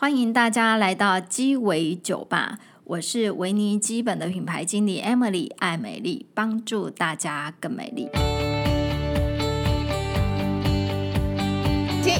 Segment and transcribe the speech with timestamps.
[0.00, 8.08] 欢迎大家来到鸡尾酒吧，我是维尼基本的品牌经理 Emily 爱美丽，帮助大家更美丽。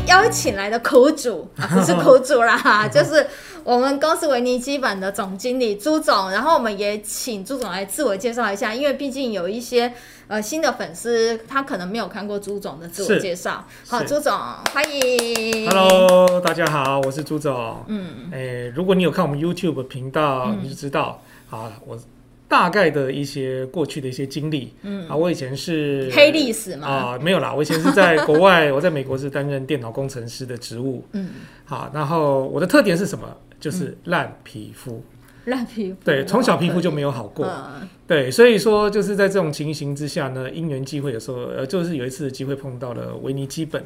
[0.06, 3.26] 邀请来的苦主啊， 不是苦主啦， 就是
[3.62, 9.92] 我们公司维尼基本的总经理朱总，然后我们也请朱总来自我介绍一下，因为毕竟有一些。
[10.30, 13.66] 呃，新的粉丝他可能没有看过朱总的自我介绍。
[13.88, 14.32] 好，朱总，
[14.72, 15.68] 欢迎。
[15.68, 17.82] Hello，大家好，我是朱总。
[17.88, 21.20] 嗯，哎，如果你有看我们 YouTube 频道，嗯、你就知道，
[21.50, 21.98] 啊，我
[22.50, 24.74] 大概的一些过去的一些经历。
[24.82, 26.86] 嗯，啊，我以前是黑历史嘛？
[26.86, 31.04] 啊，没有啦，我以前是在国外，我在美国是担任电脑工程师的职务。
[31.12, 31.30] 嗯，
[31.64, 33.34] 好，然后我的特点是什么？
[33.60, 34.96] 就是烂皮肤。
[34.96, 43.82] 嗯烂皮肤，对，从小皮肤就没有好过，嗯、对，所以说就是在这种情形之下呢，因缘际会有时候，呃，就是有一次机会碰到了维尼基本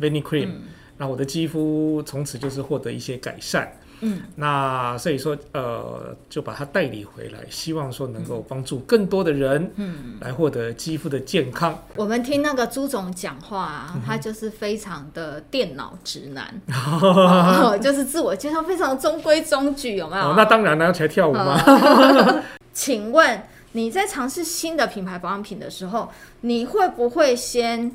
[0.00, 0.48] Vanicream，
[0.96, 3.70] 然后、嗯、我的肌肤从此就是获得一些改善。
[4.04, 11.78] 嗯，那所以说，呃，就把它代理回来，希望说能够帮助更多的人，嗯，来获得肌肤的健康。
[11.94, 16.52] 我们听那个朱总讲话啊，他就是非常的电脑直男，
[17.00, 20.30] 哦、就是自我介绍非常中规中矩，有没有？
[20.30, 21.62] 哦、那当然了，要起来跳舞吗？
[22.74, 26.10] 请问你在尝试新的品牌保养品的时候，
[26.40, 27.92] 你会不会先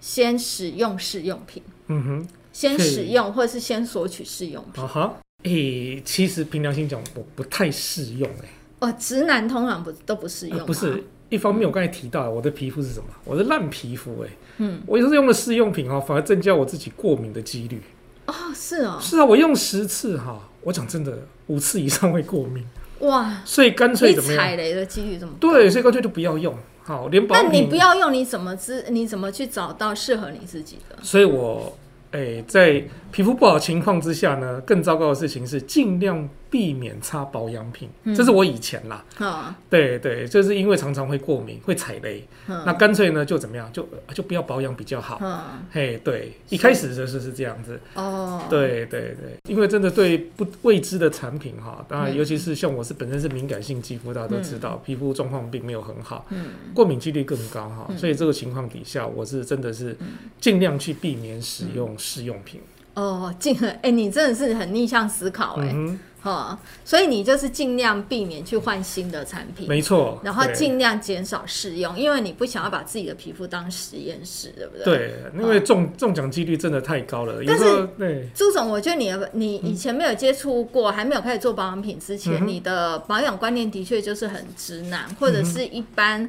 [0.00, 1.62] 先使用试用品？
[1.86, 2.28] 嗯哼。
[2.58, 4.82] 先使用，或者是先索取试用品。
[4.82, 8.48] 啊哈，诶，其实凭良心讲，我不太适用哎。
[8.80, 10.64] 哦，直男通常不都不适用、呃。
[10.64, 13.06] 不是，一方面我刚才提到我的皮肤是什么？
[13.24, 14.28] 我的烂皮肤哎。
[14.56, 14.80] 嗯。
[14.88, 17.80] 我有时候用了试用品哈，反而增加我自己过敏的几率。
[18.26, 18.98] 哦，是哦。
[19.00, 22.66] 是啊，我用十次哈，我讲真的，五次以上会过敏。
[23.02, 23.40] 哇。
[23.44, 24.42] 所以干脆怎么样？
[24.42, 25.32] 踩雷的几率怎么？
[25.38, 26.52] 对，所以干脆就不要用。
[26.82, 27.40] 好，连保。
[27.40, 28.84] 那你不要用，你怎么知？
[28.90, 30.98] 你怎么去找到适合你自己的？
[31.04, 31.78] 所以我。
[32.12, 39.04] 哎，在皮肤不好情况之下呢，更糟糕的事情是尽量避免擦保养品，嗯、这是我以前啦。
[39.18, 45.18] 哦、对对，就是因为常常会过敏，会踩雷，哦、那干脆呢就怎么样，就就不要保养比较好。
[45.22, 45.40] 哦、
[45.70, 47.80] 嘿，对，一开始就是是这样子。
[47.94, 59.96] 哦，对对对，因为真的对不未知的产品哈，当然尤其是像我是本身是敏感性肌肤，大家都知道，嗯、皮肤状况并没有很好，嗯、过敏几率更高哈，嗯、所以这个情况底下，我是真的是
[60.40, 62.60] 尽量去避免使用试用品。
[63.00, 65.70] 哦，尽哎，你真的是很逆向思考哎。
[65.72, 74.84] 嗯哦，所以你就是尽量避免去换新的产品，没错，然后尽量减少试用，因为你不想要把自己的皮肤当实验室，对不对？
[74.84, 77.40] 对，因为中中奖几率真的太高了。
[77.46, 86.28] 但是，对朱总，我觉得你你以前没有接触过，还没有开始做保养品之前，你的保养观念的确就是很直男，或者是一般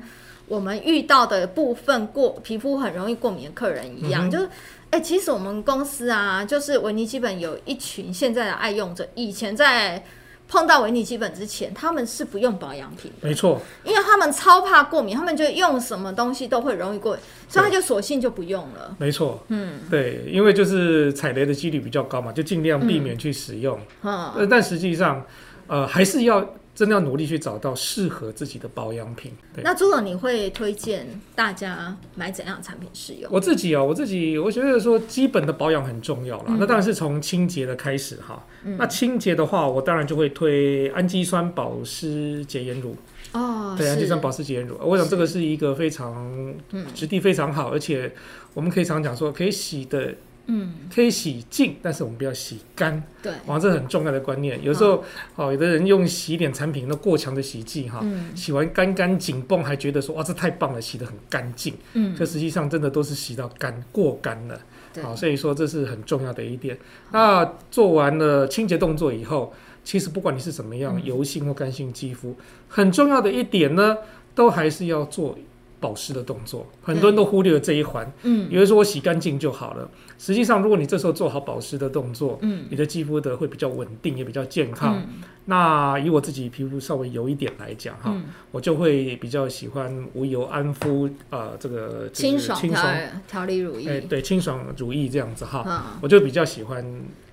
[0.49, 4.49] 我们遇到的部分过皮肤很容易过敏的客人一样，就是。
[4.91, 9.07] 哎、欸，其实我们公司啊，就是维尼基本有一群现在的爱用者。
[9.13, 10.03] 以前在
[10.47, 18.95] 碰到维尼基本之前，他们是不用保养品的，没错，因为他们超怕过敏，他们就用什么东西都会容易过敏，所以他就索性就不用了。
[18.97, 23.79] 没错，嗯，对，因为就是踩雷的几率比较高嘛，就尽量避免去使用。
[24.01, 25.23] 嗯，嗯，但实际上，
[25.67, 26.43] 呃，还是要。
[26.79, 29.33] 真的要努力去找到适合自己的保养品。
[29.61, 33.29] 那朱总，你会推荐大家买怎样的产品试用？
[33.29, 36.45] 我自己哦，我自己我觉得说基本的保养很重要啦。
[36.47, 38.41] 嗯、那当然是从清洁的开始哈。
[38.63, 42.95] 嗯、那清洁的话，我当然就会推氨基酸保湿洁颜乳。
[43.33, 46.55] 哦，对，氨基酸保湿洁颜乳，我想这个是一个非常
[46.95, 48.09] 质地非常好，而且
[48.53, 50.15] 我们可以常讲说可以洗的。
[50.47, 53.03] 嗯，可以洗净，但是我们不要洗干。
[53.21, 54.61] 对，哇，这很重要的观念。
[54.63, 55.03] 有时候，
[55.35, 61.73] 哦，有的人用洗脸产品那过强的洗剂哈，嗯、洗完干干紧绷，还觉得说哇，这太棒了，洗得很干净。
[61.93, 64.59] 嗯，这实际上真的都是洗到干过干了。
[64.91, 66.77] 对，好，所以说这是很重要的一点。
[67.11, 72.35] 那做完了清洁动作以后，其实不管你是怎么样油性或干性肌肤，
[72.67, 73.97] 很重要的一点呢，
[74.33, 75.37] 都还是要做。
[75.79, 78.11] 保湿的动作，很多人都忽略了这一环。
[78.23, 79.89] 嗯，有人说我洗干净就好了。
[80.17, 84.97] 实际上，如果你这时候做好保湿的动作，嗯，你的肌肤的会比较稳定，也比较健康。
[84.97, 92.83] 嗯、那以我自己皮肤稍微油一点来讲，哈、嗯，我就会比较喜欢无油安肤，呃，这个清爽调
[93.27, 93.89] 调理乳液。
[93.89, 96.85] 哎，对，清爽乳液这样子哈，嗯、我就比较喜欢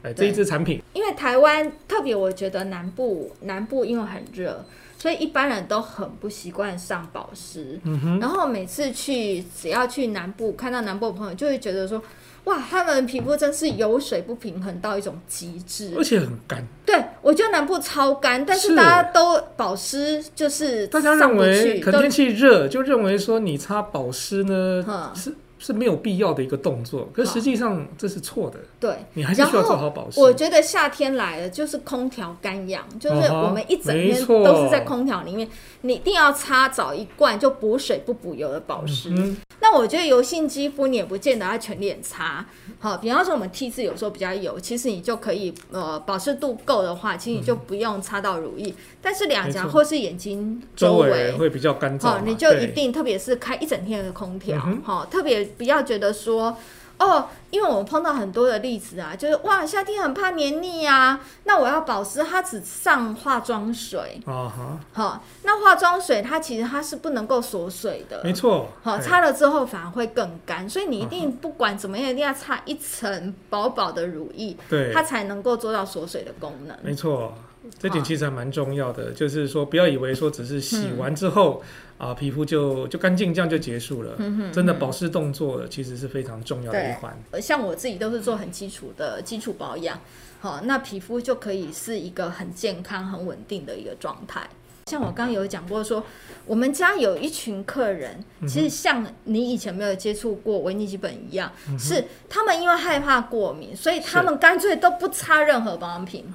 [0.02, 0.80] 哎这一支产品。
[0.92, 4.64] 因为台湾特别，我觉得南部南部因为很热。
[5.06, 12.02] 所以一般人都很不习惯上保湿，嗯、哼然后每次去只要去南部看到南部的朋友，就会觉得说，
[12.42, 16.66] 哇，他们皮肤真是油水不平衡到一种极致，而且很干。
[16.84, 25.32] 对，我觉得南部超干，但是大家都保湿就是大家认为可能天气热，就认为说你擦保湿呢、嗯、是。
[25.66, 28.60] 是没有必要的一个动作，可实际上这是错的。
[28.78, 30.20] 对，你还是需要做好保湿。
[30.20, 35.48] 我觉得夏天来了就是空调干痒，就是我们一整天都是在空调里面，
[35.80, 39.10] 你一定要擦澡一罐就补水不补油的保湿。
[39.10, 42.44] 嗯那我觉得油性肌肤你也不见得要全脸擦，
[42.78, 56.56] 好，比方说我们 T 字有时候比较油，其实你就可以呃保湿度够的话，其实你就不用擦到乳液，嗯、但是两颊或是眼睛周围会比较干燥，你就一定特别是开一整天的空调，好、嗯，特别不要觉得说。
[56.98, 64.18] 哦，因为我们碰到很多的例子啊，就是哇，夏天很怕黏腻啊，那我要保湿，它只上化妆水。
[64.24, 64.80] 啊哈。
[64.94, 68.22] 好，那化妆水它其实它是不能够锁水的。
[68.24, 68.68] 没错。
[68.82, 76.74] 好，擦了之后反而会更干，所以你一定不管怎么样，一定要擦一层薄薄的乳液，对，它才能够做到锁水的功能。
[76.82, 77.34] 没错。
[77.78, 81.62] 这点其实还蛮重要的，就是说不要以为说只是洗完之后、
[81.98, 84.14] 嗯、啊，皮肤就就干净，这样就结束了。
[84.18, 87.16] 嗯哼，真的保湿动作其实是非常重要的一环。
[87.40, 90.00] 像我自己都是做很基础的基础保养，
[90.40, 94.48] 好，那皮肤就可以是一个很健康、很稳定的一个状态。
[94.86, 96.04] 像我刚刚有讲过说，
[96.44, 106.24] 我们家有一群客人，其实像你以前没有接触过维尼基本一样，嗯、是他们因为害怕过敏，所以他们干脆都不擦任何保养品。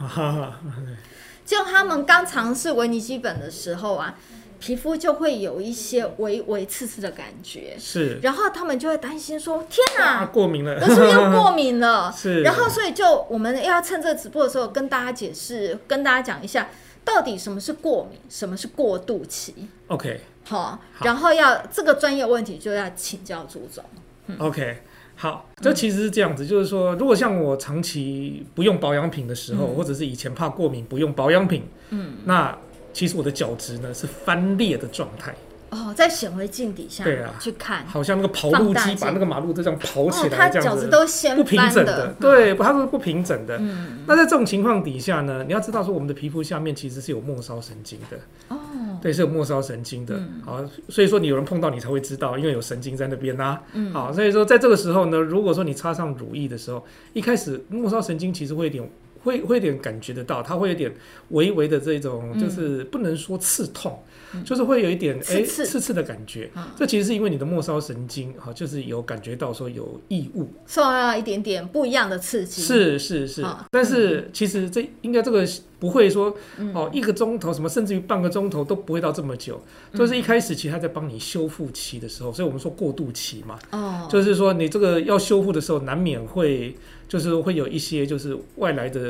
[1.51, 4.17] 就他们刚尝试维尼基本的时候啊，
[4.57, 16.69] 皮肤就会有一些微微刺刺的感觉，是，然后他们就会担心说：“天哪，过敏了，我是不是又过敏了？” 是，然后所以就我们要趁这个直播的时候跟大家解释，跟大家讲一下，
[17.03, 19.67] 到底什么是过敏，什么是过渡期。
[19.87, 23.83] OK，好，然后要这个专业问题就要请教朱总。
[24.27, 24.83] 嗯、OK。
[25.15, 32.57] 好，这其实是这样子，嗯、就是说，如果像我长期不用保养品的时候，嗯、或者是以前怕过敏不用保养品，嗯，那
[32.91, 35.33] 其实我的角质呢是翻裂的状态。
[35.69, 43.57] 哦，在显微镜底下，对啊，去看，好像那个刨路机把那个马路都这样刨起来，这样子，哦、它角质都掀不平整的，对，它是不平整的。
[43.57, 48.17] 嗯，那在这种情况底下呢，你要知道说，我们的皮肤下面其实是有末梢神经的。
[48.49, 48.57] 哦，
[49.01, 50.15] 对，是有末梢神经的。
[50.15, 53.59] 嗯、好，所以说你有人碰到你才会知道，因为有神经在那边呐、
[53.91, 58.89] 好，所以说在这个时候呢，如果说你擦上乳液的时候，一开始末梢神经其实会有点。
[59.23, 60.91] 会会有点感觉得到，它会有点
[61.29, 64.10] 微微的这种，就是不能说刺痛，嗯、
[64.43, 66.49] 就是会有一点哎刺刺的感觉。
[66.55, 72.61] 嗯、这其实是因为你的末梢神经哈，就是有感觉到说有异物，受到一点点不一样的刺激。
[72.61, 75.47] 是是是，嗯、但是其实这应该这个
[75.79, 76.35] 不会说
[76.73, 79.61] 哦一个钟头什么，甚至于半个钟头都不会到这么久。
[79.91, 83.59] 嗯、就是一开始其实他在帮你修复期的时候，所以我们说过渡期嘛。
[83.71, 86.75] 哦，就是说你这个要修复的时候，难免会。
[87.11, 89.01] 就是会有一些就是外来的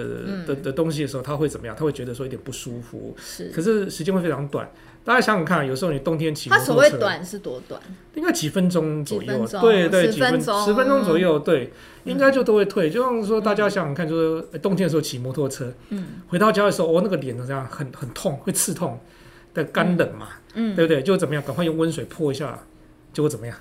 [0.47, 1.75] 的的东西的时候，他会怎么样？
[1.77, 3.15] 他会觉得说有点不舒服。
[3.15, 4.67] 是，可是时间会非常短。
[5.03, 7.81] 大家想想看，有时候你冬天骑摩托车，它所谓短是多短？
[8.15, 9.47] 应该几分钟左右。
[9.61, 11.71] 对对，几分钟，十分钟左右，对，
[12.03, 12.89] 应该就都会退。
[12.89, 18.99] 就像说，大家想想看，就是冬天的时候骑摩托车，嗯，回到家的时候，哦，那个脸这样很很痛，会刺痛
[19.53, 21.01] 的干冷嘛，嗯，对不对？
[21.01, 21.43] 就怎么样？
[21.43, 22.59] 赶快用温水泼一下，
[23.13, 23.55] 结果怎么样？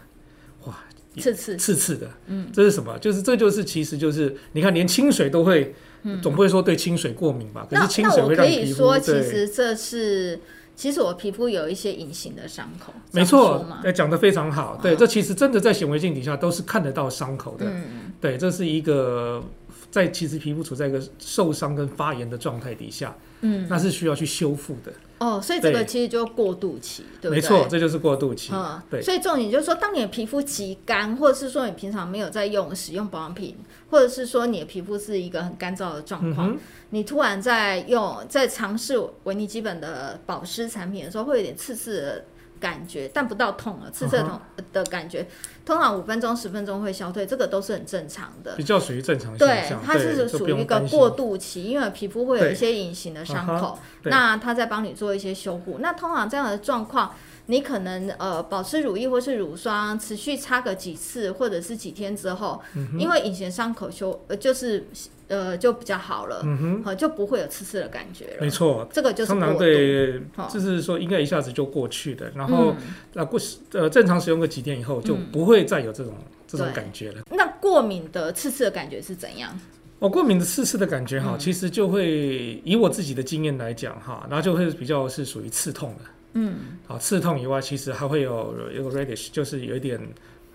[1.19, 2.97] 刺刺刺刺的，嗯，这是什么？
[3.01, 7.67] 就是这就是其实就是你看，连清水都会，嗯、总不会说对清水过敏吧？
[7.69, 8.83] 可是清水会让皮肤。
[8.83, 10.43] 那我可以说，其实这是对
[10.81, 12.91] 其实我皮肤有一些隐形的伤口。
[13.13, 14.81] 没错，哎，讲的非常好。
[14.83, 17.67] 对，这其实真的在显微镜底下都是看得到伤口的。
[17.67, 19.45] 嗯，对，这是一个
[19.91, 24.93] 在其实皮肤处在一个受伤跟发炎的状态底下，嗯，那是需要去修复的。
[25.19, 27.57] 哦，所以这个其实就是过渡期，对，对不对？
[27.57, 28.53] 没错，这就是过渡期。
[28.55, 29.03] 嗯，对。
[29.03, 33.57] 所以重点就是说，当你的皮肤极干，或者是说你平常没有在用使用保养品，
[33.91, 36.59] 或者是说你的皮肤是一个很干燥的状况，嗯、
[36.91, 42.25] 你突然在用在尝试维尼基本的保湿产品的时候，会有点刺刺的。
[42.61, 44.39] 感觉，但不到痛了，刺刺痛
[44.73, 45.67] 的感觉，uh huh.
[45.67, 49.37] 通常五分钟、十分钟会消退，这个都是很正常的，比较属于正常。
[49.39, 55.79] 对，它是属于一个过渡期，因为皮肤会有一些隐形的伤口，那它在帮你做一些修护。
[55.81, 57.15] 那通常这样的状况，
[57.47, 62.61] 你可能呃保湿乳液或是乳霜持续擦个几次，或者是几天之后，
[62.99, 64.87] 因为隐形伤口修呃就是。
[65.31, 68.41] 呃，就比较好了，嗯哼，就不会有刺刺的感觉了。
[68.41, 70.21] 没错，这个就是通常对，
[70.53, 72.75] 就是说应该一下子就过去的，然后
[73.13, 73.39] 那过
[73.73, 76.13] 呃正常使用个几天以后，就不会再有这种
[76.49, 77.23] 这种感觉了。
[77.31, 79.57] 那过敏的刺刺的感觉是怎样？
[80.01, 86.01] 哦，过敏的刺刺的感觉哈，其实就会以我自己的经验来讲哈，然后就会比较是属于刺痛的，
[86.33, 86.57] 嗯，
[86.89, 90.01] 好，刺痛以外，其实还会有有个 reddish，就是有一点。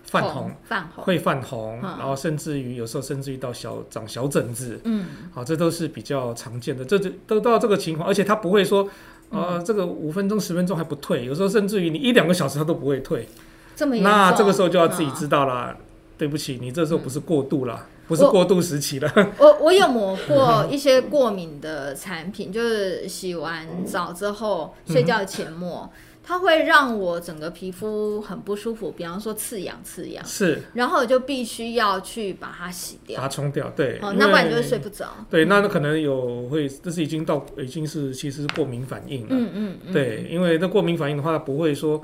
[0.06, 8.88] 泛红，泛红会泛红，然后甚至于有时候甚至于到小长小疹子，嗯，好，这都是比较常见的，这就都到这个情况，而且它不会说，
[9.30, 13.28] 呃，这个五分钟十分钟还不退，有时候甚至于你一两个小时它都不会退，
[13.74, 15.76] 这么那这个时候就要自己知道了，
[16.16, 19.12] 对不起，你这时候不是过度了，嗯、不是过度时期了。
[19.38, 25.90] 我我，我有抹过一些过敏的产品，就是洗完澡之后、嗯、睡觉前抹。
[26.26, 35.14] 它会让我整个皮肤很不舒服，比方说刺痒刺痒，是，然后我就必须要去把它洗掉，把它冲掉，对，哦，那不然就会睡不着。
[35.30, 39.92] 对，那可能有会，这是已经到已经是其实是过敏反应了，嗯嗯，嗯。
[39.92, 42.02] 对，因为那过敏反应的话，不会说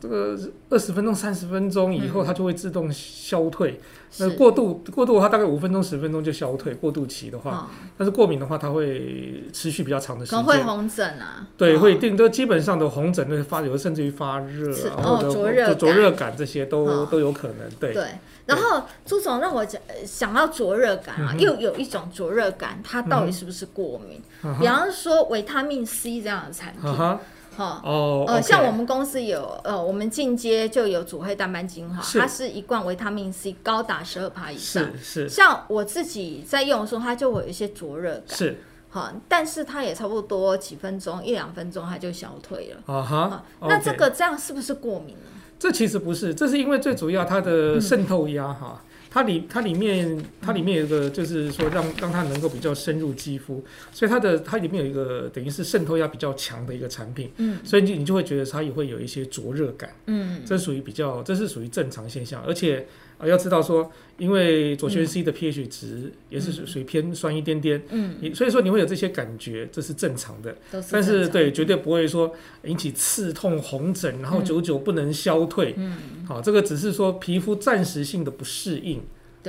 [0.00, 0.38] 这个
[0.70, 3.72] 二十分钟、三十分钟以后它就会自动消退。
[3.72, 3.80] 嗯
[4.16, 6.72] 那过度过度的话，大概五分钟十分钟就消退。
[6.72, 7.66] 过渡期的话，哦、
[7.98, 10.40] 但是过敏的话，它会持续比较长的时间。
[10.40, 11.44] 可能会红疹啊？
[11.56, 17.68] 对，哦、会一定都基本上的红疹，那发有的甚至于发热，然后灼热灼热感这些都、哦、都有可能。
[17.80, 18.06] 对对。
[18.46, 24.22] 然后朱总让我讲想到灼热感啊，嗯、又有一种灼热感，它到底是不是过敏？
[24.44, 27.18] 嗯、比方说维他命 C 这样的产品。
[27.58, 35.28] 嗯哦哦，呃，像我们公司有，呃，我们进阶就有主黑淡斑精华，它是一罐维他命 C 高达十二帕以上，是是。
[35.28, 38.58] 像我自己在用的时候，它就会有一些灼热感，是，
[38.90, 43.44] 哈，但是它也差不多几分钟，一两分钟它就消退了，啊哈。
[43.60, 45.30] 那这个这样是不是过敏呢？
[45.58, 48.82] 这其实不是，这是因为最主要它的渗透压哈。
[49.14, 62.84] 它里它里面它里面有一个，就是说让让它能够比较深入肌肤，所以它的它里面有一个等于是渗透压比较强的一个产品，嗯，所以你你就会觉得它也会有一些灼热感，嗯，这属于比较这是属于正常现象，而且。
[63.24, 70.54] 啊，要知道说，因为左旋 C 的 pH 值也是属属于偏酸一点点，嗯，所以说你会有这些感觉，这是正常的。
[70.70, 72.32] 是但是对，绝对不会说
[72.64, 75.74] 引起刺痛、红疹，然后久久不能消退。
[75.76, 79.02] 嗯，好，这个只是说皮肤暂时性的不适应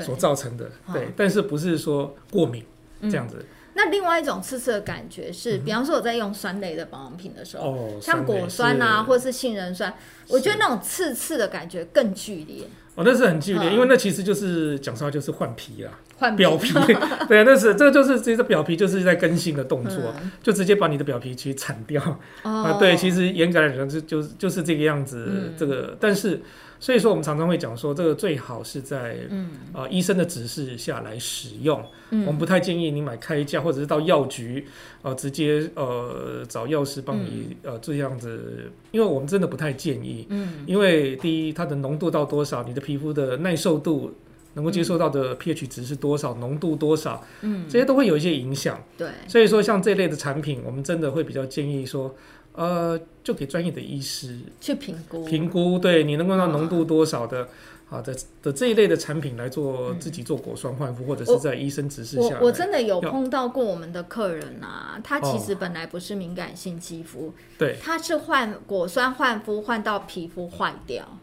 [0.04, 2.64] 所造成的，对，对，但是不是说过敏
[3.02, 3.46] 这样子。
[3.78, 9.94] 那另外一种刺刺的感觉是，比方说我在用酸类的保养品的时候，像果酸啊，或是杏仁酸，
[10.30, 12.68] 我觉得那种刺刺的感觉更剧烈。
[12.96, 16.74] 哦，那是很剧烈，因为那其实就是讲实话就是换皮啦，换表皮。
[17.28, 22.02] 对，那是这个就是这个表皮就是在更新的动作，就直接把你的表皮去铲掉。
[22.42, 25.54] 啊，对，其实严格来讲就就就是这个样子。
[25.58, 26.42] 这个，但是。
[26.86, 31.84] 所以说，我们常常会讲说，这个最好是在嗯啊、呃、医生的指示下来使用。
[32.12, 34.64] 嗯，我们不太建议你买开架，或者是到药局
[35.02, 40.28] 呃直接呃找药师帮你、嗯、呃这样子，因为我们真的不太建议。
[40.30, 44.14] 嗯，因为第一，它的浓度到多少，你的皮肤的耐受度
[44.54, 48.80] 能够接受到的 pH 值是多少，浓、嗯、度多少，嗯，这些都会有一些影响。
[48.96, 52.16] 对，所以说像这类的产品，我们真的会比较建议说。
[52.56, 57.48] 呃，就给专业的医师去评估，评估对你能够让浓度多少的，
[57.88, 62.40] 好的的这一类的产品来做自己做果酸焕肤，或者是在医生指示下。
[62.40, 71.18] 我我真的有碰到过我们的客人啊，他其实本来不是敏感性肌肤，对，他是换果酸焕肤换到皮肤坏掉。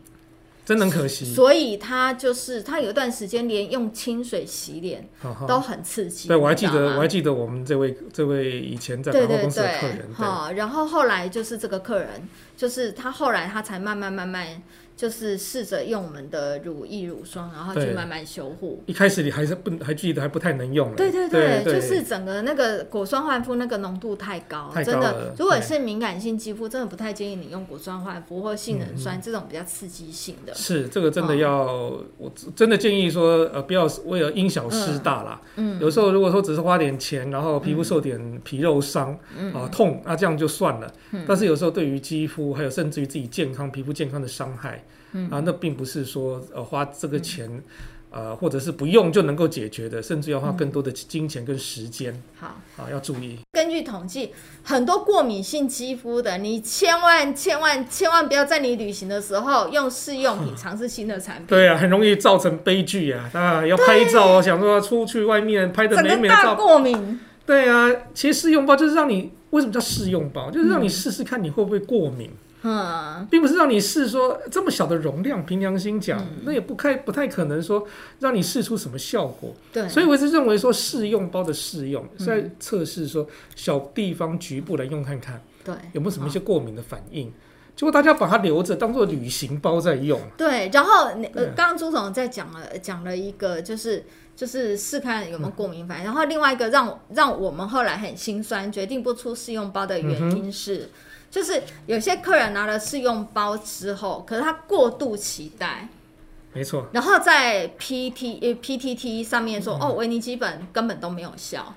[0.64, 5.08] 真的很可惜，所以他就是他有一段时间连用清水洗脸
[5.48, 6.28] 都很刺激。
[6.28, 10.14] 对，我还记得，我还记得我们这位这位以前在百货公司的客人。
[10.14, 14.62] 好，然后后来就是这个客人，就是他后来他才慢慢慢慢。
[15.02, 18.84] 就是试着用我们的乳液乳霜，然后去慢慢修护。
[18.86, 20.94] 一开始你还是不还记得还不太能用。
[20.94, 25.34] 对对对，就是整个那个果酸焕肤那个浓度太高，太高真的。
[25.36, 30.54] 如果是敏感性肌肤，真的不太建议你用果酸焕肤或杏仁酸这种比较刺激性的。
[30.54, 35.40] 是这个真的要，哦、我真的建议说，呃，不要为了因小失大啦。
[35.56, 35.80] 嗯。
[35.80, 40.88] 有时候如果说只是花点钱，然后皮肤受点皮肉伤，嗯、啊痛，那这样就算了。
[41.10, 44.84] 嗯、但是有时候对于肌肤，还有甚至于自己健康皮肤健康的伤害。
[45.12, 47.48] 嗯啊，那并不是说呃花这个钱，
[48.10, 52.12] 嗯、呃或者是不用就能够解决的，甚至要花更多的金钱跟时间。
[52.12, 53.38] 嗯、好，啊要注意。
[53.52, 61.46] 根据统计，很多过敏性肌肤的，你千万千万千万不要在你旅行的时候用试用品尝试新的产品。
[61.46, 63.30] 对啊，很容易造成悲剧啊！
[63.32, 66.54] 啊，要拍照，对想说出去外面拍的美美的照。
[66.54, 67.20] 过敏。
[67.44, 70.50] 对啊，其实试用包就是让你为什么叫试用包？
[70.50, 72.30] 就是让你试试看你会不会过敏。
[72.30, 77.84] 嗯嗯，并不是让你试说这么小的容量，凭良心讲，嗯、那也不太不太可能说
[78.20, 79.52] 让你试出什么效果。
[79.72, 83.26] 对，所以我是认为说试用包的试用是在测试说
[83.56, 87.32] 小地方局部来用看看，对，有没有什么一些过敏的反应。
[87.74, 90.20] 结果大家把它留着当做旅行包在用。
[90.36, 94.04] 对，然后呃，刚刚朱总在讲了讲了一个，就是
[94.36, 96.04] 就是试看有没有过敏反应。
[96.04, 100.76] 嗯、然后另外一个让让我们后来很心酸，决定不出试用包的原因是。
[100.76, 100.90] 嗯
[101.32, 105.88] 就是有些客人拿了试用包之后，可是他过度期待，
[106.52, 106.86] 没错。
[106.92, 111.74] 然后在 P T 呃 P T T 上面说，嗯、哦，维尼基本根本都没有效，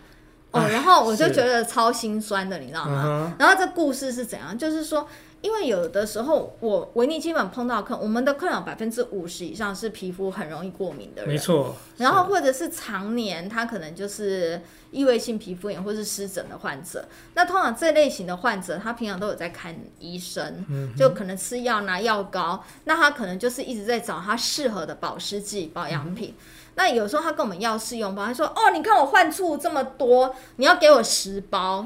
[0.51, 3.03] 哦，然后我就觉得超心酸的，你知道吗？
[3.05, 4.57] 嗯、然后这故事是怎样？
[4.57, 5.07] 就是说，
[5.45, 11.75] 因为有的时候我维尼基本碰到客，我们的客人百分之五十以上是皮肤很容易过敏的人，没错。
[11.97, 14.59] 然后或者是常年他可能就是
[14.89, 20.65] 异位性皮肤炎或是湿疹的患者，那通常这类型的患者，他平常都有在看医生，
[20.97, 26.33] 就可能吃药拿药膏，那他可能就是一直在找他适合的保湿剂保养品。
[26.73, 31.85] 那有时候他跟我们要试用包，他说：“哦，你看我患处这么多，你要给我十包。”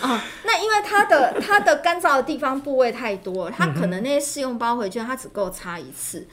[0.00, 6.26] 啊，那因为它的它的干燥的地方部位太多，它可能那些试用包回去，它只够擦一次。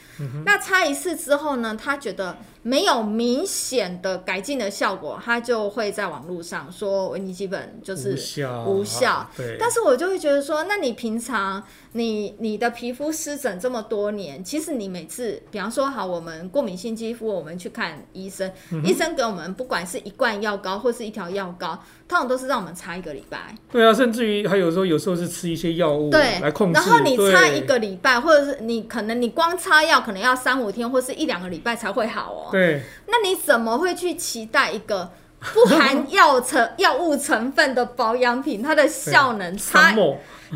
[0.46, 2.38] 那擦一次之后呢，他觉得
[2.68, 8.64] 没有明显的改进的效果，他就会在网络上说维尼基本就是无效。
[8.66, 9.56] 无效啊、对。
[9.58, 21.82] 但是我就会觉得说，那你平常你你的皮肤湿疹这么多年，其实你每次，比方说好，我们过敏性肌肤，我们去看医生，嗯、医生给我们不管是一罐药膏或是一条药膏。
[22.08, 26.80] 通常都是让我们擦一个礼拜，对啊，甚至于还有时候有时候是吃一些药物对来控制。
[26.80, 32.50] 然后你擦一个礼拜，或者是你可能你光擦药可能要三五天或是一两个礼拜才会好哦。
[32.58, 35.12] 对，那你怎么会去期待一个
[35.54, 39.94] 不含药成药物成分的保养品，它的效能差？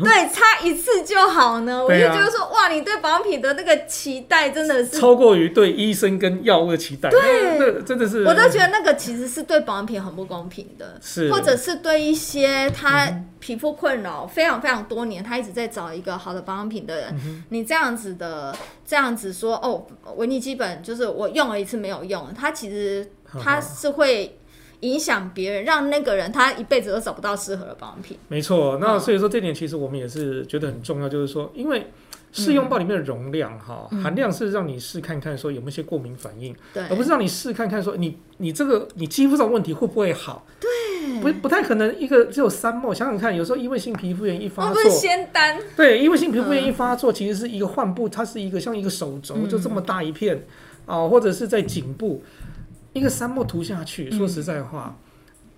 [0.02, 7.10] 对，差一次就好呢，啊、我就觉得说，哇，你对保养品的那个期待真的是超过于对医生跟药物的期待。
[7.10, 13.06] 对，那真的是，我都觉得那个其实是对保养品很不公平的，是，或者是对一些他
[13.38, 19.86] 皮肤困扰非常非常多年，他一直在找一个好的保养品的人，嗯、你这样子的这样子说，哦，
[20.16, 23.06] 维尼基本就是我用了一次没有用，他其实
[23.38, 24.38] 它是会。
[24.82, 28.16] 影响别人，让那个人他一辈子都找不到适合的保养品。
[28.28, 31.86] 没错，那所以说这点其实我们也是觉得很重要，就是说，因为
[32.32, 40.46] 试用包里面的容量哈、嗯，含量是让你试看看说有没有些过敏反应，对、嗯，而不是让你试看看说你你这个你肌肤上问题会不会好。
[40.58, 45.60] 对，不不太可能一个只有三毫，想想看，有时候异位性皮肤炎一发作，仙丹。
[45.76, 50.36] 对，异位性皮肤炎一发作，其实是一个患部，它是一个像一个手肘、嗯、就这么大一片
[50.86, 52.22] 啊、呃，或者是在颈部。
[52.92, 54.96] 一个沙漠涂下去，说实在话，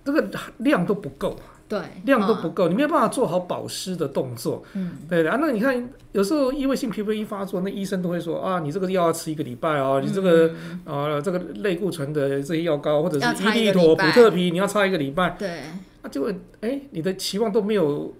[0.03, 1.37] 这、嗯、个量都不够，
[1.67, 5.37] 对，量都不够、哦，你没有办法做好保湿的动作，嗯，对的啊。
[5.41, 10.51] 那你看，有时候异位性皮肤一发作，那医生都会说啊，你这个药要吃一个礼拜哦，嗯、你这个
[10.85, 15.63] 啊，这个类固醇的这些药膏或者是伊利妥、普特皮，你要擦一个礼拜，对，
[16.03, 18.13] 那就哎，你的期望都没有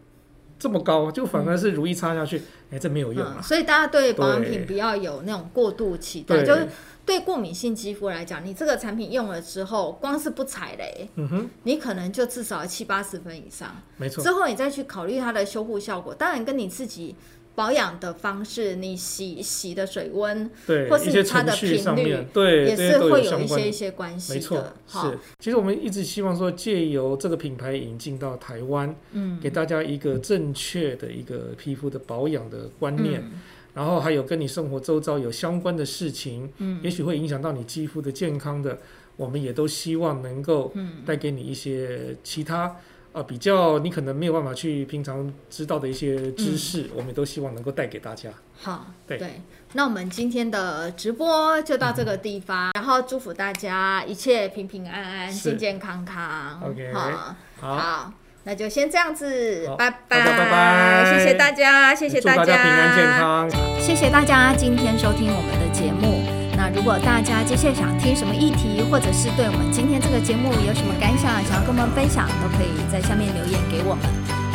[0.60, 2.40] 这么高，就反而是如意擦下去，
[2.72, 3.26] 哎、嗯，这没有用。
[3.42, 6.68] 所以大家对保养品不要有那种过度期待，就是。
[7.06, 13.82] 对过敏性肌肤来讲，你这个产品用了之后，光是不踩雷，嗯哼，你可能就至少七八十分以上。
[13.98, 14.24] 没错。
[14.24, 17.16] 之后你再去考虑它的修护效果，当然跟你自己
[17.54, 24.36] 保养的方式，你洗洗的水温，对，或是你擦的频率，对，也是会有一些一些关系的。
[24.36, 25.20] 没错，是。
[25.40, 33.22] 其实我们一直希望说，借由这个品牌引进到台湾，嗯，给大家一个正确的一个皮肤的保养的观念。
[33.22, 33.42] 嗯
[33.76, 38.80] 然后还有跟你生活周遭有相关的事情，嗯，也许会影响到你肌肤的健康的，
[39.18, 40.74] 我们也都希望能够
[41.06, 42.74] 带给你一些其他
[43.12, 48.32] 啊比较你可能没有办法去平常知道的一些知识，嗯，我们也都希望能够带给大家。
[48.58, 49.42] 好，对，对，
[49.74, 56.62] 那我们今天的直播就到这个地方，嗯，然后祝福大家一切平平安安，健健康康。
[56.64, 57.36] OK，好。
[57.60, 58.14] 好
[58.48, 63.50] 那就先这样子，拜拜，拜拜，谢谢大家，谢谢大家，大家平安健康，
[63.82, 66.22] 谢谢大家今天收听我们的节目。
[66.56, 74.06] 那如果大家接下来想听什么议题，或者是对我们今天这个节目有什么感想，想要跟我们分享，都可以在下面留言给我们，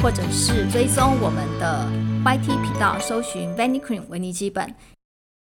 [0.00, 1.84] 或者是追踪我们的
[2.24, 4.72] YT 频道，搜寻 Vanny Cream 维尼基本。